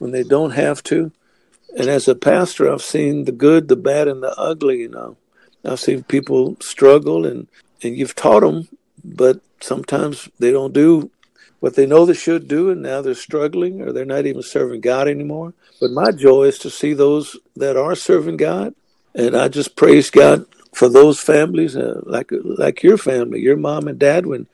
[0.00, 1.12] when they don't have to.
[1.76, 4.80] And as a pastor, I've seen the good, the bad, and the ugly.
[4.80, 5.16] You know,
[5.64, 7.46] I've seen people struggle, and
[7.82, 8.68] and you've taught them,
[9.04, 11.10] but sometimes they don't do
[11.60, 14.80] what they know they should do, and now they're struggling, or they're not even serving
[14.80, 15.52] God anymore.
[15.80, 18.74] But my joy is to see those that are serving God,
[19.14, 23.88] and I just praise God for those families, uh, like like your family, your mom
[23.88, 24.26] and dad.
[24.26, 24.46] When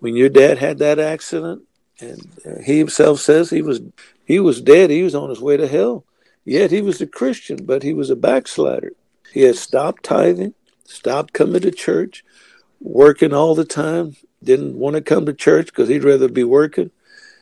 [0.00, 1.62] when your dad had that accident,
[2.00, 3.80] and uh, he himself says he was
[4.24, 6.04] he was dead, he was on his way to hell.
[6.50, 8.90] Yet he was a Christian, but he was a backslider.
[9.32, 12.24] He had stopped tithing, stopped coming to church,
[12.80, 16.90] working all the time, didn't want to come to church because he'd rather be working.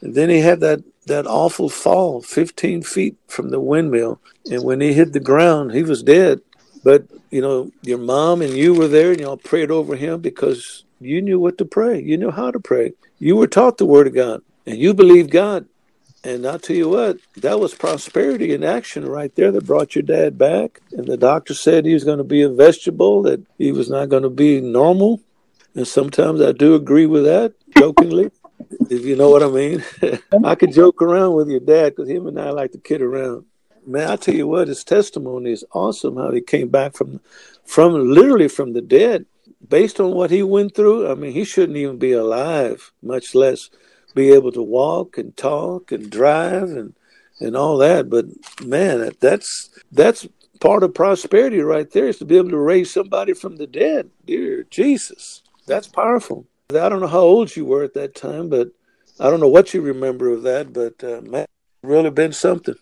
[0.02, 4.20] And then he had that, that awful fall, 15 feet from the windmill.
[4.50, 6.42] And when he hit the ground, he was dead.
[6.84, 10.84] But, you know, your mom and you were there and y'all prayed over him because
[11.00, 11.98] you knew what to pray.
[11.98, 12.92] You knew how to pray.
[13.18, 15.64] You were taught the word of God and you believed God.
[16.28, 20.02] And I'll tell you what, that was prosperity in action right there that brought your
[20.02, 20.82] dad back.
[20.92, 24.10] And the doctor said he was going to be a vegetable, that he was not
[24.10, 25.22] going to be normal.
[25.74, 28.30] And sometimes I do agree with that, jokingly,
[28.90, 29.82] if you know what I mean.
[30.44, 33.46] I could joke around with your dad because him and I like to kid around.
[33.86, 36.16] Man, I tell you what, his testimony is awesome.
[36.18, 37.20] How he came back from,
[37.64, 39.24] from literally from the dead,
[39.66, 41.10] based on what he went through.
[41.10, 43.70] I mean, he shouldn't even be alive, much less
[44.18, 46.94] be able to walk and talk and drive and
[47.40, 48.11] and all that.
[48.11, 48.26] But
[48.64, 50.26] man, that's that's
[50.61, 54.11] part of prosperity right there is to be able to raise somebody from the dead.
[54.26, 56.46] Dear Jesus, that's powerful.
[56.70, 58.68] I don't know how old you were at that time, but
[59.20, 60.72] I don't know what you remember of that.
[60.72, 61.46] But uh, man,
[61.83, 62.74] really been something.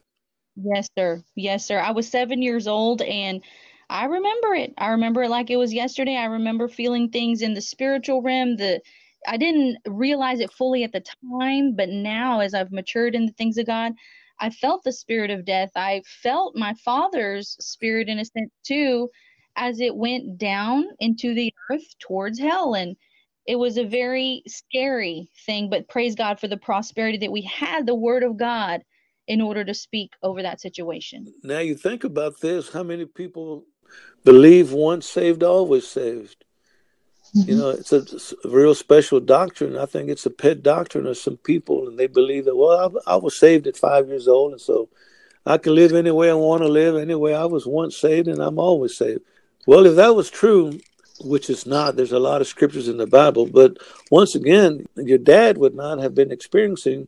[0.57, 1.23] Yes, sir.
[1.35, 1.79] Yes, sir.
[1.79, 3.43] I was seven years old and.
[3.89, 4.75] I remember it.
[4.79, 6.17] I remember it like it was yesterday.
[6.17, 8.81] I remember feeling things in the spiritual realm, the
[9.27, 11.05] I didn't realize it fully at the
[11.41, 13.93] time, but now as I've matured in the things of God,
[14.39, 15.71] I felt the spirit of death.
[15.77, 19.09] I felt my father's spirit in a sense too,
[19.57, 22.75] as it went down into the earth towards hell.
[22.75, 22.97] And
[23.47, 27.87] it was a very scary thing, but praise God for the prosperity that we had
[27.87, 28.83] the word of God
[29.29, 31.33] in order to speak over that situation.
[31.43, 33.65] Now you think about this how many people
[34.25, 36.46] believe once saved, always saved?
[37.37, 37.51] Mm-hmm.
[37.51, 39.77] You know, it's a, it's a, real special doctrine.
[39.77, 42.57] I think it's a pet doctrine of some people, and they believe that.
[42.57, 44.89] Well, I, I was saved at five years old, and so
[45.45, 46.97] I can live any way I want to live.
[46.97, 49.21] Anyway, I was once saved, and I'm always saved.
[49.67, 50.81] Well, if that was true,
[51.21, 53.47] which is not, there's a lot of scriptures in the Bible.
[53.47, 53.79] But
[54.11, 57.07] once again, your dad would not have been experiencing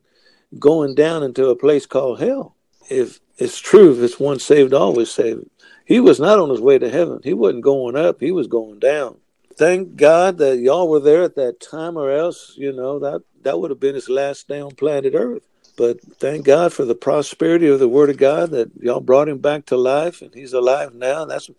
[0.59, 2.55] going down into a place called hell.
[2.89, 5.49] If it's true, if it's once saved, always saved.
[5.85, 7.19] He was not on his way to heaven.
[7.23, 8.19] He wasn't going up.
[8.19, 9.17] He was going down
[9.59, 13.59] thank God that y'all were there at that time, or else, you know, that that
[13.59, 15.43] would have been his last day on planet Earth.
[15.77, 19.39] But thank God for the prosperity of the Word of God that y'all brought him
[19.39, 21.25] back to life, and he's alive now.
[21.25, 21.49] That's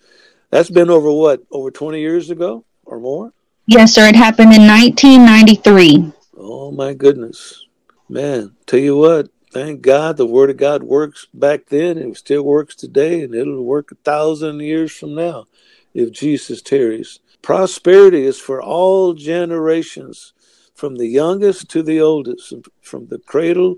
[0.48, 3.32] that's been over what over twenty years ago or more.
[3.66, 4.08] Yes, sir.
[4.08, 6.12] It happened in 1993.
[6.38, 7.66] Oh my goodness,
[8.08, 8.56] man!
[8.66, 12.42] Tell you what, thank God the Word of God works back then, and it still
[12.44, 15.46] works today, and it'll work a thousand years from now
[15.92, 17.20] if Jesus tarries.
[17.42, 20.33] Prosperity is for all generations,
[20.74, 23.76] from the youngest to the oldest, from the cradle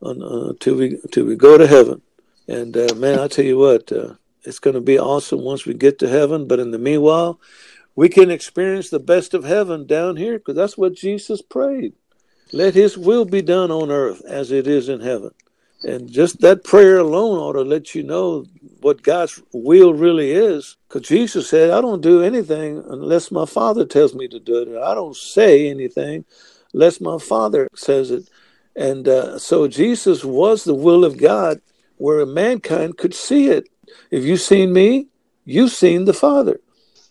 [0.00, 2.02] on, uh, we till we go to heaven.
[2.48, 4.14] And uh, man, I tell you what, uh,
[4.44, 6.46] it's going to be awesome once we get to heaven.
[6.46, 7.40] But in the meanwhile,
[7.94, 11.94] we can experience the best of heaven down here because that's what Jesus prayed.
[12.52, 15.32] Let His will be done on earth as it is in heaven.
[15.86, 18.44] And just that prayer alone ought to let you know
[18.80, 20.76] what God's will really is.
[20.88, 24.82] Because Jesus said, I don't do anything unless my Father tells me to do it.
[24.82, 26.24] I don't say anything
[26.74, 28.28] unless my Father says it.
[28.74, 31.60] And uh, so Jesus was the will of God
[31.98, 33.68] where mankind could see it.
[34.10, 35.06] If you've seen me,
[35.44, 36.58] you've seen the Father,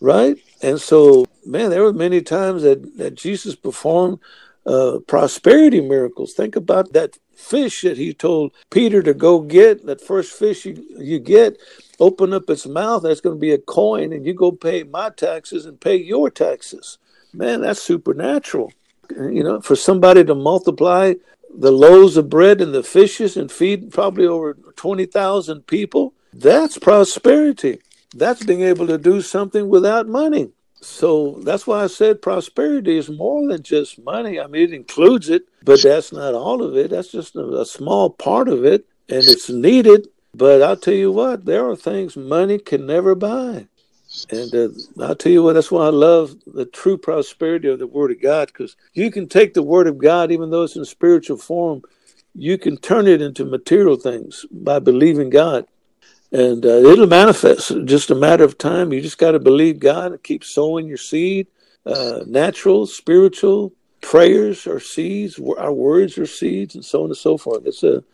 [0.02, 0.36] right?
[0.60, 4.18] And so, man, there were many times that, that Jesus performed
[4.66, 6.34] uh, prosperity miracles.
[6.34, 10.84] Think about that fish that he told Peter to go get, that first fish you,
[10.98, 11.58] you get,
[12.00, 15.10] open up its mouth, that's going to be a coin, and you go pay my
[15.10, 16.98] taxes and pay your taxes.
[17.32, 18.72] Man, that's supernatural.
[19.10, 21.14] You know, for somebody to multiply
[21.54, 27.78] the loaves of bread and the fishes and feed probably over 20,000 people, that's prosperity.
[28.14, 30.50] That's being able to do something without money.
[30.86, 34.40] So that's why I said prosperity is more than just money.
[34.40, 36.90] I mean, it includes it, but that's not all of it.
[36.90, 40.08] That's just a, a small part of it, and it's needed.
[40.34, 43.66] But I'll tell you what, there are things money can never buy.
[44.30, 44.68] And uh,
[45.00, 48.20] I'll tell you what, that's why I love the true prosperity of the Word of
[48.22, 51.82] God, because you can take the Word of God, even though it's in spiritual form,
[52.34, 55.66] you can turn it into material things by believing God.
[56.32, 57.72] And uh, it'll manifest.
[57.84, 58.92] Just a matter of time.
[58.92, 61.46] You just got to believe God and keep sowing your seed,
[61.84, 65.38] uh, natural, spiritual prayers are seeds.
[65.38, 67.66] Our words are seeds, and so on and so forth.
[67.66, 68.04] It's a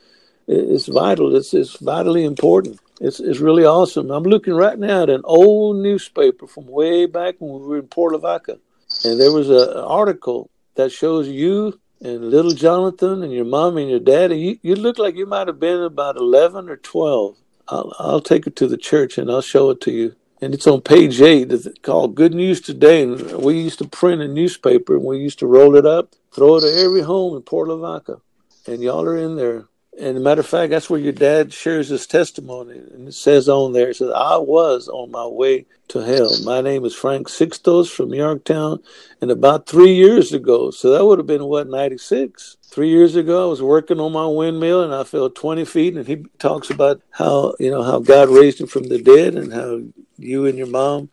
[0.48, 1.34] it's vital.
[1.36, 2.80] It's, it's vitally important.
[3.00, 4.10] It's, it's really awesome.
[4.10, 7.86] I'm looking right now at an old newspaper from way back when we were in
[7.86, 8.58] Port Lavaca.
[9.04, 13.76] And there was a, an article that shows you and little Jonathan and your mom
[13.76, 14.36] and your daddy.
[14.36, 17.36] You, you look like you might have been about 11 or 12.
[17.68, 20.14] I'll, I'll take it to the church and I'll show it to you.
[20.40, 21.52] And it's on page eight.
[21.52, 23.02] It's called Good News Today.
[23.02, 26.56] And we used to print a newspaper and we used to roll it up, throw
[26.56, 28.20] it to every home in Port Lavaca.
[28.66, 29.66] And y'all are in there
[29.98, 32.78] and a matter of fact, that's where your dad shares his testimony.
[32.78, 36.30] And it says on there, it says, I was on my way to hell.
[36.44, 38.82] My name is Frank Sixtos from Yorktown.
[39.20, 42.56] And about three years ago, so that would have been what, 96?
[42.73, 45.95] Three years ago, I was working on my windmill and I fell 20 feet.
[45.95, 49.53] And he talks about how, you know, how God raised him from the dead and
[49.53, 49.83] how
[50.16, 51.11] you and your mom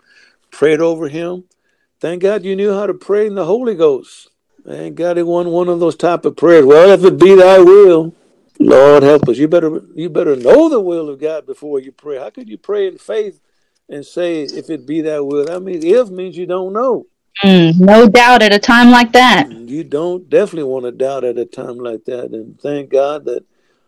[0.52, 1.44] prayed over him.
[2.00, 4.30] Thank God you knew how to pray in the Holy Ghost.
[4.66, 6.64] Thank God it wasn't one of those type of prayers.
[6.64, 8.16] Well, if it be thy will,
[8.58, 9.38] Lord help us.
[9.38, 12.20] You better you better know the will of God before you pray.
[12.20, 13.42] How could you pray in faith
[13.90, 15.46] and say if it be that will?
[15.46, 17.08] That means if means you don't know.
[17.44, 19.50] Mm, no doubt at a time like that.
[19.52, 22.32] You don't definitely want to doubt at a time like that.
[22.32, 23.46] And thank God that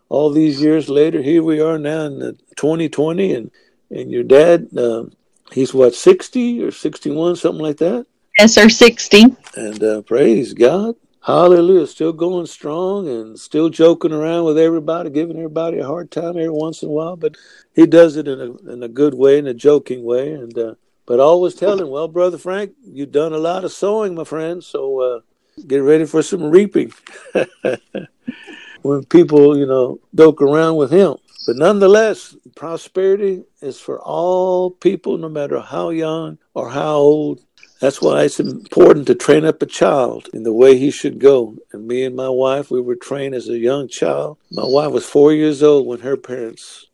[0.08, 3.52] all these years later, here we are now in 2020, and
[3.90, 5.04] and your dad, uh,
[5.52, 8.06] he's what 60 or 61, something like that.
[8.38, 9.36] Yes, sir, 60.
[9.56, 10.96] And uh, praise God.
[11.24, 11.86] Hallelujah.
[11.86, 16.50] Still going strong and still joking around with everybody, giving everybody a hard time every
[16.50, 17.16] once in a while.
[17.16, 17.36] But
[17.76, 20.32] he does it in a, in a good way, in a joking way.
[20.32, 20.76] And, uh,
[21.12, 24.64] but always telling, well, Brother Frank, you've done a lot of sowing, my friend.
[24.64, 25.20] So uh,
[25.68, 26.94] get ready for some reaping
[28.82, 31.18] when people, you know, joke around with him.
[31.46, 37.42] But nonetheless, prosperity is for all people, no matter how young or how old,
[37.82, 41.58] that's why it's important to train up a child in the way he should go.
[41.74, 44.38] And me and my wife, we were trained as a young child.
[44.50, 46.88] My wife was four years old when her parents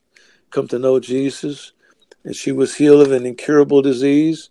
[0.50, 1.74] come to know Jesus,
[2.28, 4.50] and she was healed of an incurable disease.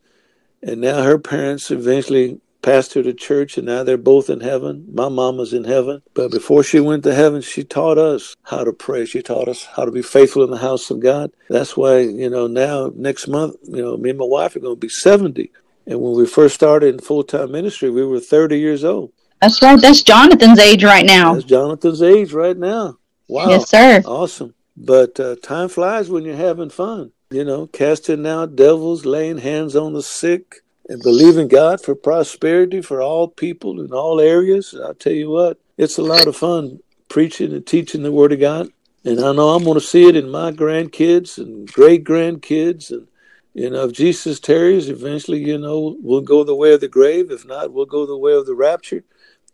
[0.62, 4.88] And now her parents eventually passed her to church, and now they're both in heaven.
[4.94, 6.00] My mom was in heaven.
[6.14, 9.04] But before she went to heaven, she taught us how to pray.
[9.04, 11.32] She taught us how to be faithful in the house of God.
[11.50, 14.74] That's why, you know, now next month, you know, me and my wife are going
[14.76, 15.52] to be 70.
[15.86, 19.12] And when we first started in full time ministry, we were 30 years old.
[19.42, 19.78] That's right.
[19.78, 21.34] That's Jonathan's age right now.
[21.34, 22.96] That's Jonathan's age right now.
[23.28, 23.50] Wow.
[23.50, 24.00] Yes, sir.
[24.06, 24.54] Awesome.
[24.78, 27.12] But uh, time flies when you're having fun.
[27.30, 32.80] You know, casting out devils, laying hands on the sick, and believing God for prosperity
[32.80, 34.74] for all people in all areas.
[34.80, 38.40] I'll tell you what, it's a lot of fun preaching and teaching the Word of
[38.40, 38.70] God.
[39.04, 43.08] And I know I'm going to see it in my grandkids and great grandkids and
[43.56, 47.30] you know, if Jesus tarries, eventually, you know, we'll go the way of the grave.
[47.30, 49.02] If not, we'll go the way of the rapture.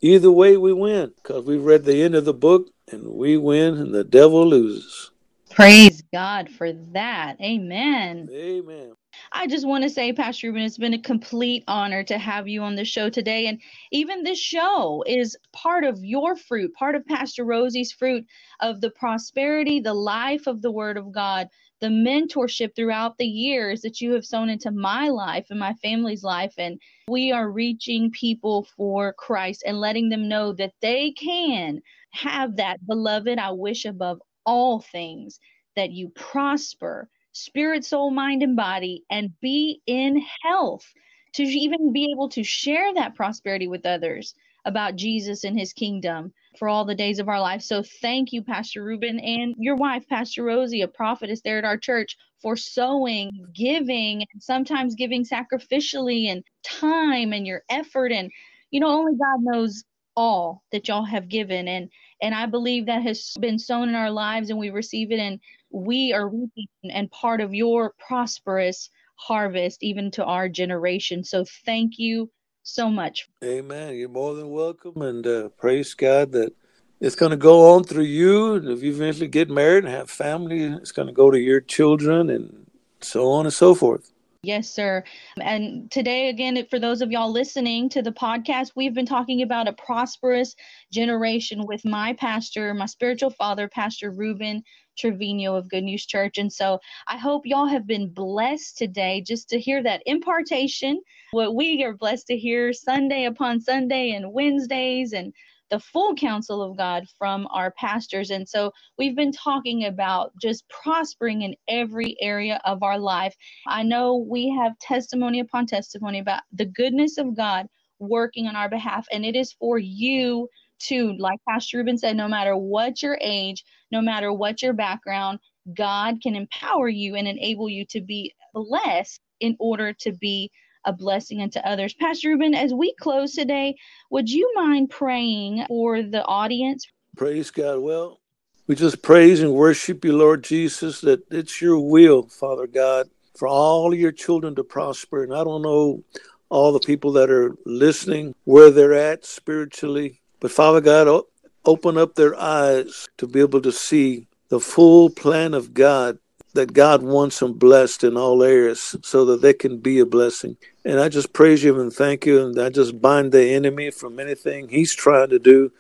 [0.01, 3.77] Either way, we win because we've read the end of the book and we win
[3.77, 5.12] and the devil loses.
[5.53, 7.37] Praise God for that.
[7.41, 8.29] Amen.
[8.33, 8.93] Amen.
[9.33, 12.63] I just want to say, Pastor Ruben, it's been a complete honor to have you
[12.63, 13.47] on the show today.
[13.47, 18.25] And even this show is part of your fruit, part of Pastor Rosie's fruit
[18.61, 21.49] of the prosperity, the life of the Word of God
[21.83, 26.23] the mentorship throughout the years that you have sown into my life and my family's
[26.23, 26.55] life.
[26.57, 31.81] And we are reaching people for Christ and letting them know that they can
[32.13, 32.87] have that.
[32.87, 35.41] Beloved, I wish above all things
[35.77, 40.87] that you prosper, spirit, soul, mind, and body, and be in health
[41.35, 44.35] to even be able to share that prosperity with others
[44.67, 47.63] about Jesus and his kingdom for all the days of our life.
[47.63, 51.79] So thank you, Pastor Ruben, and your wife, Pastor Rosie, a prophetess there at our
[51.79, 58.13] church, for sowing, giving, and sometimes giving sacrificially and time and your effort.
[58.13, 58.31] And,
[58.71, 59.85] you know, only God knows
[60.17, 61.69] all that y'all have given.
[61.69, 61.91] And
[62.23, 65.41] and I believe that has been sown in our lives and we receive it and
[65.71, 71.25] we are reaping and part of your prosperous harvest even to our generation.
[71.25, 72.31] So thank you
[72.63, 73.29] so much.
[73.43, 73.97] Amen.
[73.97, 76.55] You're more than welcome, and uh, praise God that
[77.01, 78.55] it's going to go on through you.
[78.55, 81.61] And if you eventually get married and have family, it's going to go to your
[81.61, 82.67] children, and
[83.01, 84.13] so on and so forth.
[84.45, 85.05] Yes, sir.
[85.41, 89.69] And today, again, for those of y'all listening to the podcast, we've been talking about
[89.69, 90.57] a prosperous
[90.91, 94.65] generation with my pastor, my spiritual father, Pastor Ruben
[94.99, 96.39] Trevino of Good News Church.
[96.39, 101.55] And so I hope y'all have been blessed today just to hear that impartation, what
[101.55, 105.33] we are blessed to hear Sunday upon Sunday and Wednesdays and
[105.73, 108.31] the full counsel of God from our pastors.
[108.31, 113.37] And so we've been talking about just prospering in every area of our life.
[113.69, 117.69] I know we have testimony upon testimony about the goodness of God
[118.01, 120.49] working on our behalf, and it is for you
[120.81, 125.41] to, like Pastor Ruben said, no matter what your age, no matter what your background,
[125.77, 130.51] God can empower you and enable you to be blessed in order to be
[130.85, 131.95] a blessing unto others.
[131.95, 133.77] Pastor Ruben, as we close today,
[134.11, 136.87] would you mind praying for the audience?
[137.17, 137.81] Praise God.
[137.81, 138.21] Well,
[138.67, 143.49] we just praise and worship you, Lord Jesus, that it's your will, Father God, for
[143.49, 145.25] all your children to prosper.
[145.25, 146.03] And I don't know
[146.49, 151.23] all the people that are listening, where they're at spiritually, but Father God,
[151.65, 156.19] open up their eyes to be able to see the full plan of God
[156.55, 160.57] that God wants them blessed in all areas so that they can be a blessing.
[160.85, 162.45] And I just praise you and thank you.
[162.45, 165.73] And I just bind the enemy from anything he's trying to do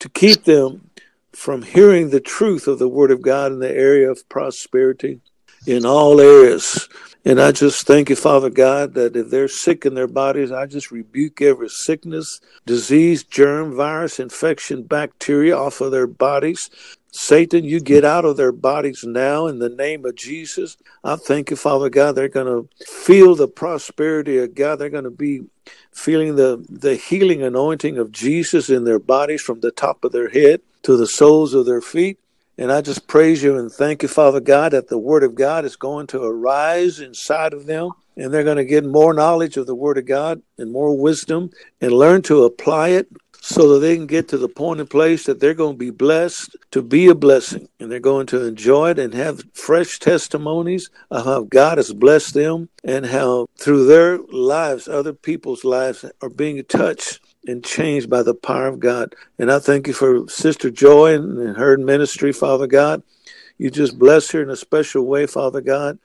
[0.00, 0.90] to keep them
[1.32, 5.20] from hearing the truth of the Word of God in the area of prosperity
[5.66, 6.88] in all areas.
[7.24, 10.66] And I just thank you, Father God, that if they're sick in their bodies, I
[10.66, 16.70] just rebuke every sickness, disease, germ, virus, infection, bacteria off of their bodies.
[17.16, 20.76] Satan, you get out of their bodies now in the name of Jesus.
[21.02, 24.76] I thank you, Father God, they're going to feel the prosperity of God.
[24.76, 25.42] They're going to be
[25.92, 30.28] feeling the, the healing anointing of Jesus in their bodies from the top of their
[30.28, 32.18] head to the soles of their feet.
[32.58, 35.64] And I just praise you and thank you, Father God, that the Word of God
[35.64, 37.90] is going to arise inside of them.
[38.16, 41.50] And they're going to get more knowledge of the Word of God and more wisdom
[41.80, 43.08] and learn to apply it
[43.48, 45.90] so that they can get to the point and place that they're going to be
[45.90, 50.90] blessed to be a blessing and they're going to enjoy it and have fresh testimonies
[51.12, 56.28] of how God has blessed them and how through their lives, other people's lives are
[56.28, 59.14] being touched and changed by the power of God.
[59.38, 63.04] And I thank you for Sister Joy and her ministry, Father God.
[63.58, 66.00] You just bless her in a special way, Father God,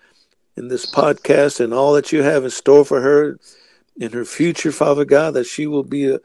[0.57, 3.39] in this podcast and all that you have in store for her
[3.97, 6.19] in her future, Father God, that she will be a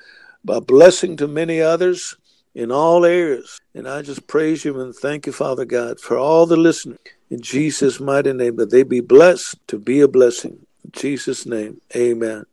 [0.48, 2.16] a blessing to many others
[2.54, 3.60] in all areas.
[3.74, 6.98] And I just praise you and thank you, Father God, for all the listeners.
[7.30, 10.66] In Jesus' mighty name, that they be blessed to be a blessing.
[10.84, 12.44] In Jesus' name, amen.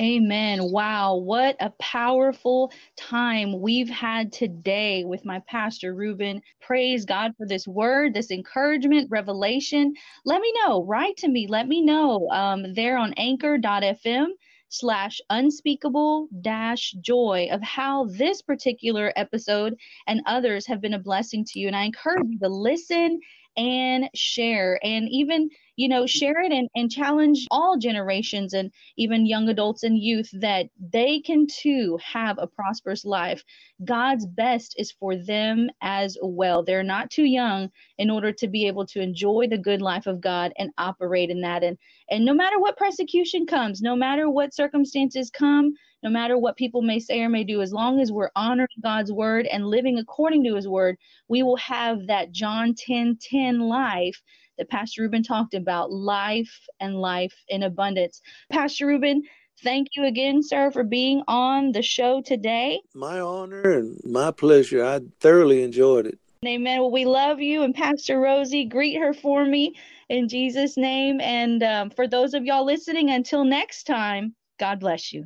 [0.00, 0.70] Amen.
[0.70, 6.40] Wow, what a powerful time we've had today with my pastor, Ruben.
[6.60, 9.94] Praise God for this word, this encouragement, revelation.
[10.24, 14.26] Let me know, write to me, let me know um, there on anchor.fm
[14.68, 19.74] slash unspeakable dash joy of how this particular episode
[20.06, 21.66] and others have been a blessing to you.
[21.66, 23.20] And I encourage you to listen
[23.56, 29.24] and share and even you know share it and, and challenge all generations and even
[29.26, 33.44] young adults and youth that they can too have a prosperous life.
[33.84, 36.64] God's best is for them as well.
[36.64, 40.20] They're not too young in order to be able to enjoy the good life of
[40.20, 41.62] god and operate in that.
[41.62, 41.78] And
[42.10, 46.80] and no matter what persecution comes no matter what circumstances come no matter what people
[46.80, 50.44] may say or may do, as long as we're honoring God's word and living according
[50.44, 54.22] to his word, we will have that John 10 10 life
[54.58, 58.20] that Pastor Ruben talked about life and life in abundance.
[58.50, 59.22] Pastor Ruben,
[59.62, 62.80] thank you again, sir, for being on the show today.
[62.94, 64.84] My honor and my pleasure.
[64.84, 66.18] I thoroughly enjoyed it.
[66.46, 66.80] Amen.
[66.80, 67.62] Well, we love you.
[67.62, 69.74] And Pastor Rosie, greet her for me
[70.08, 71.20] in Jesus' name.
[71.20, 75.24] And um, for those of y'all listening, until next time, God bless you.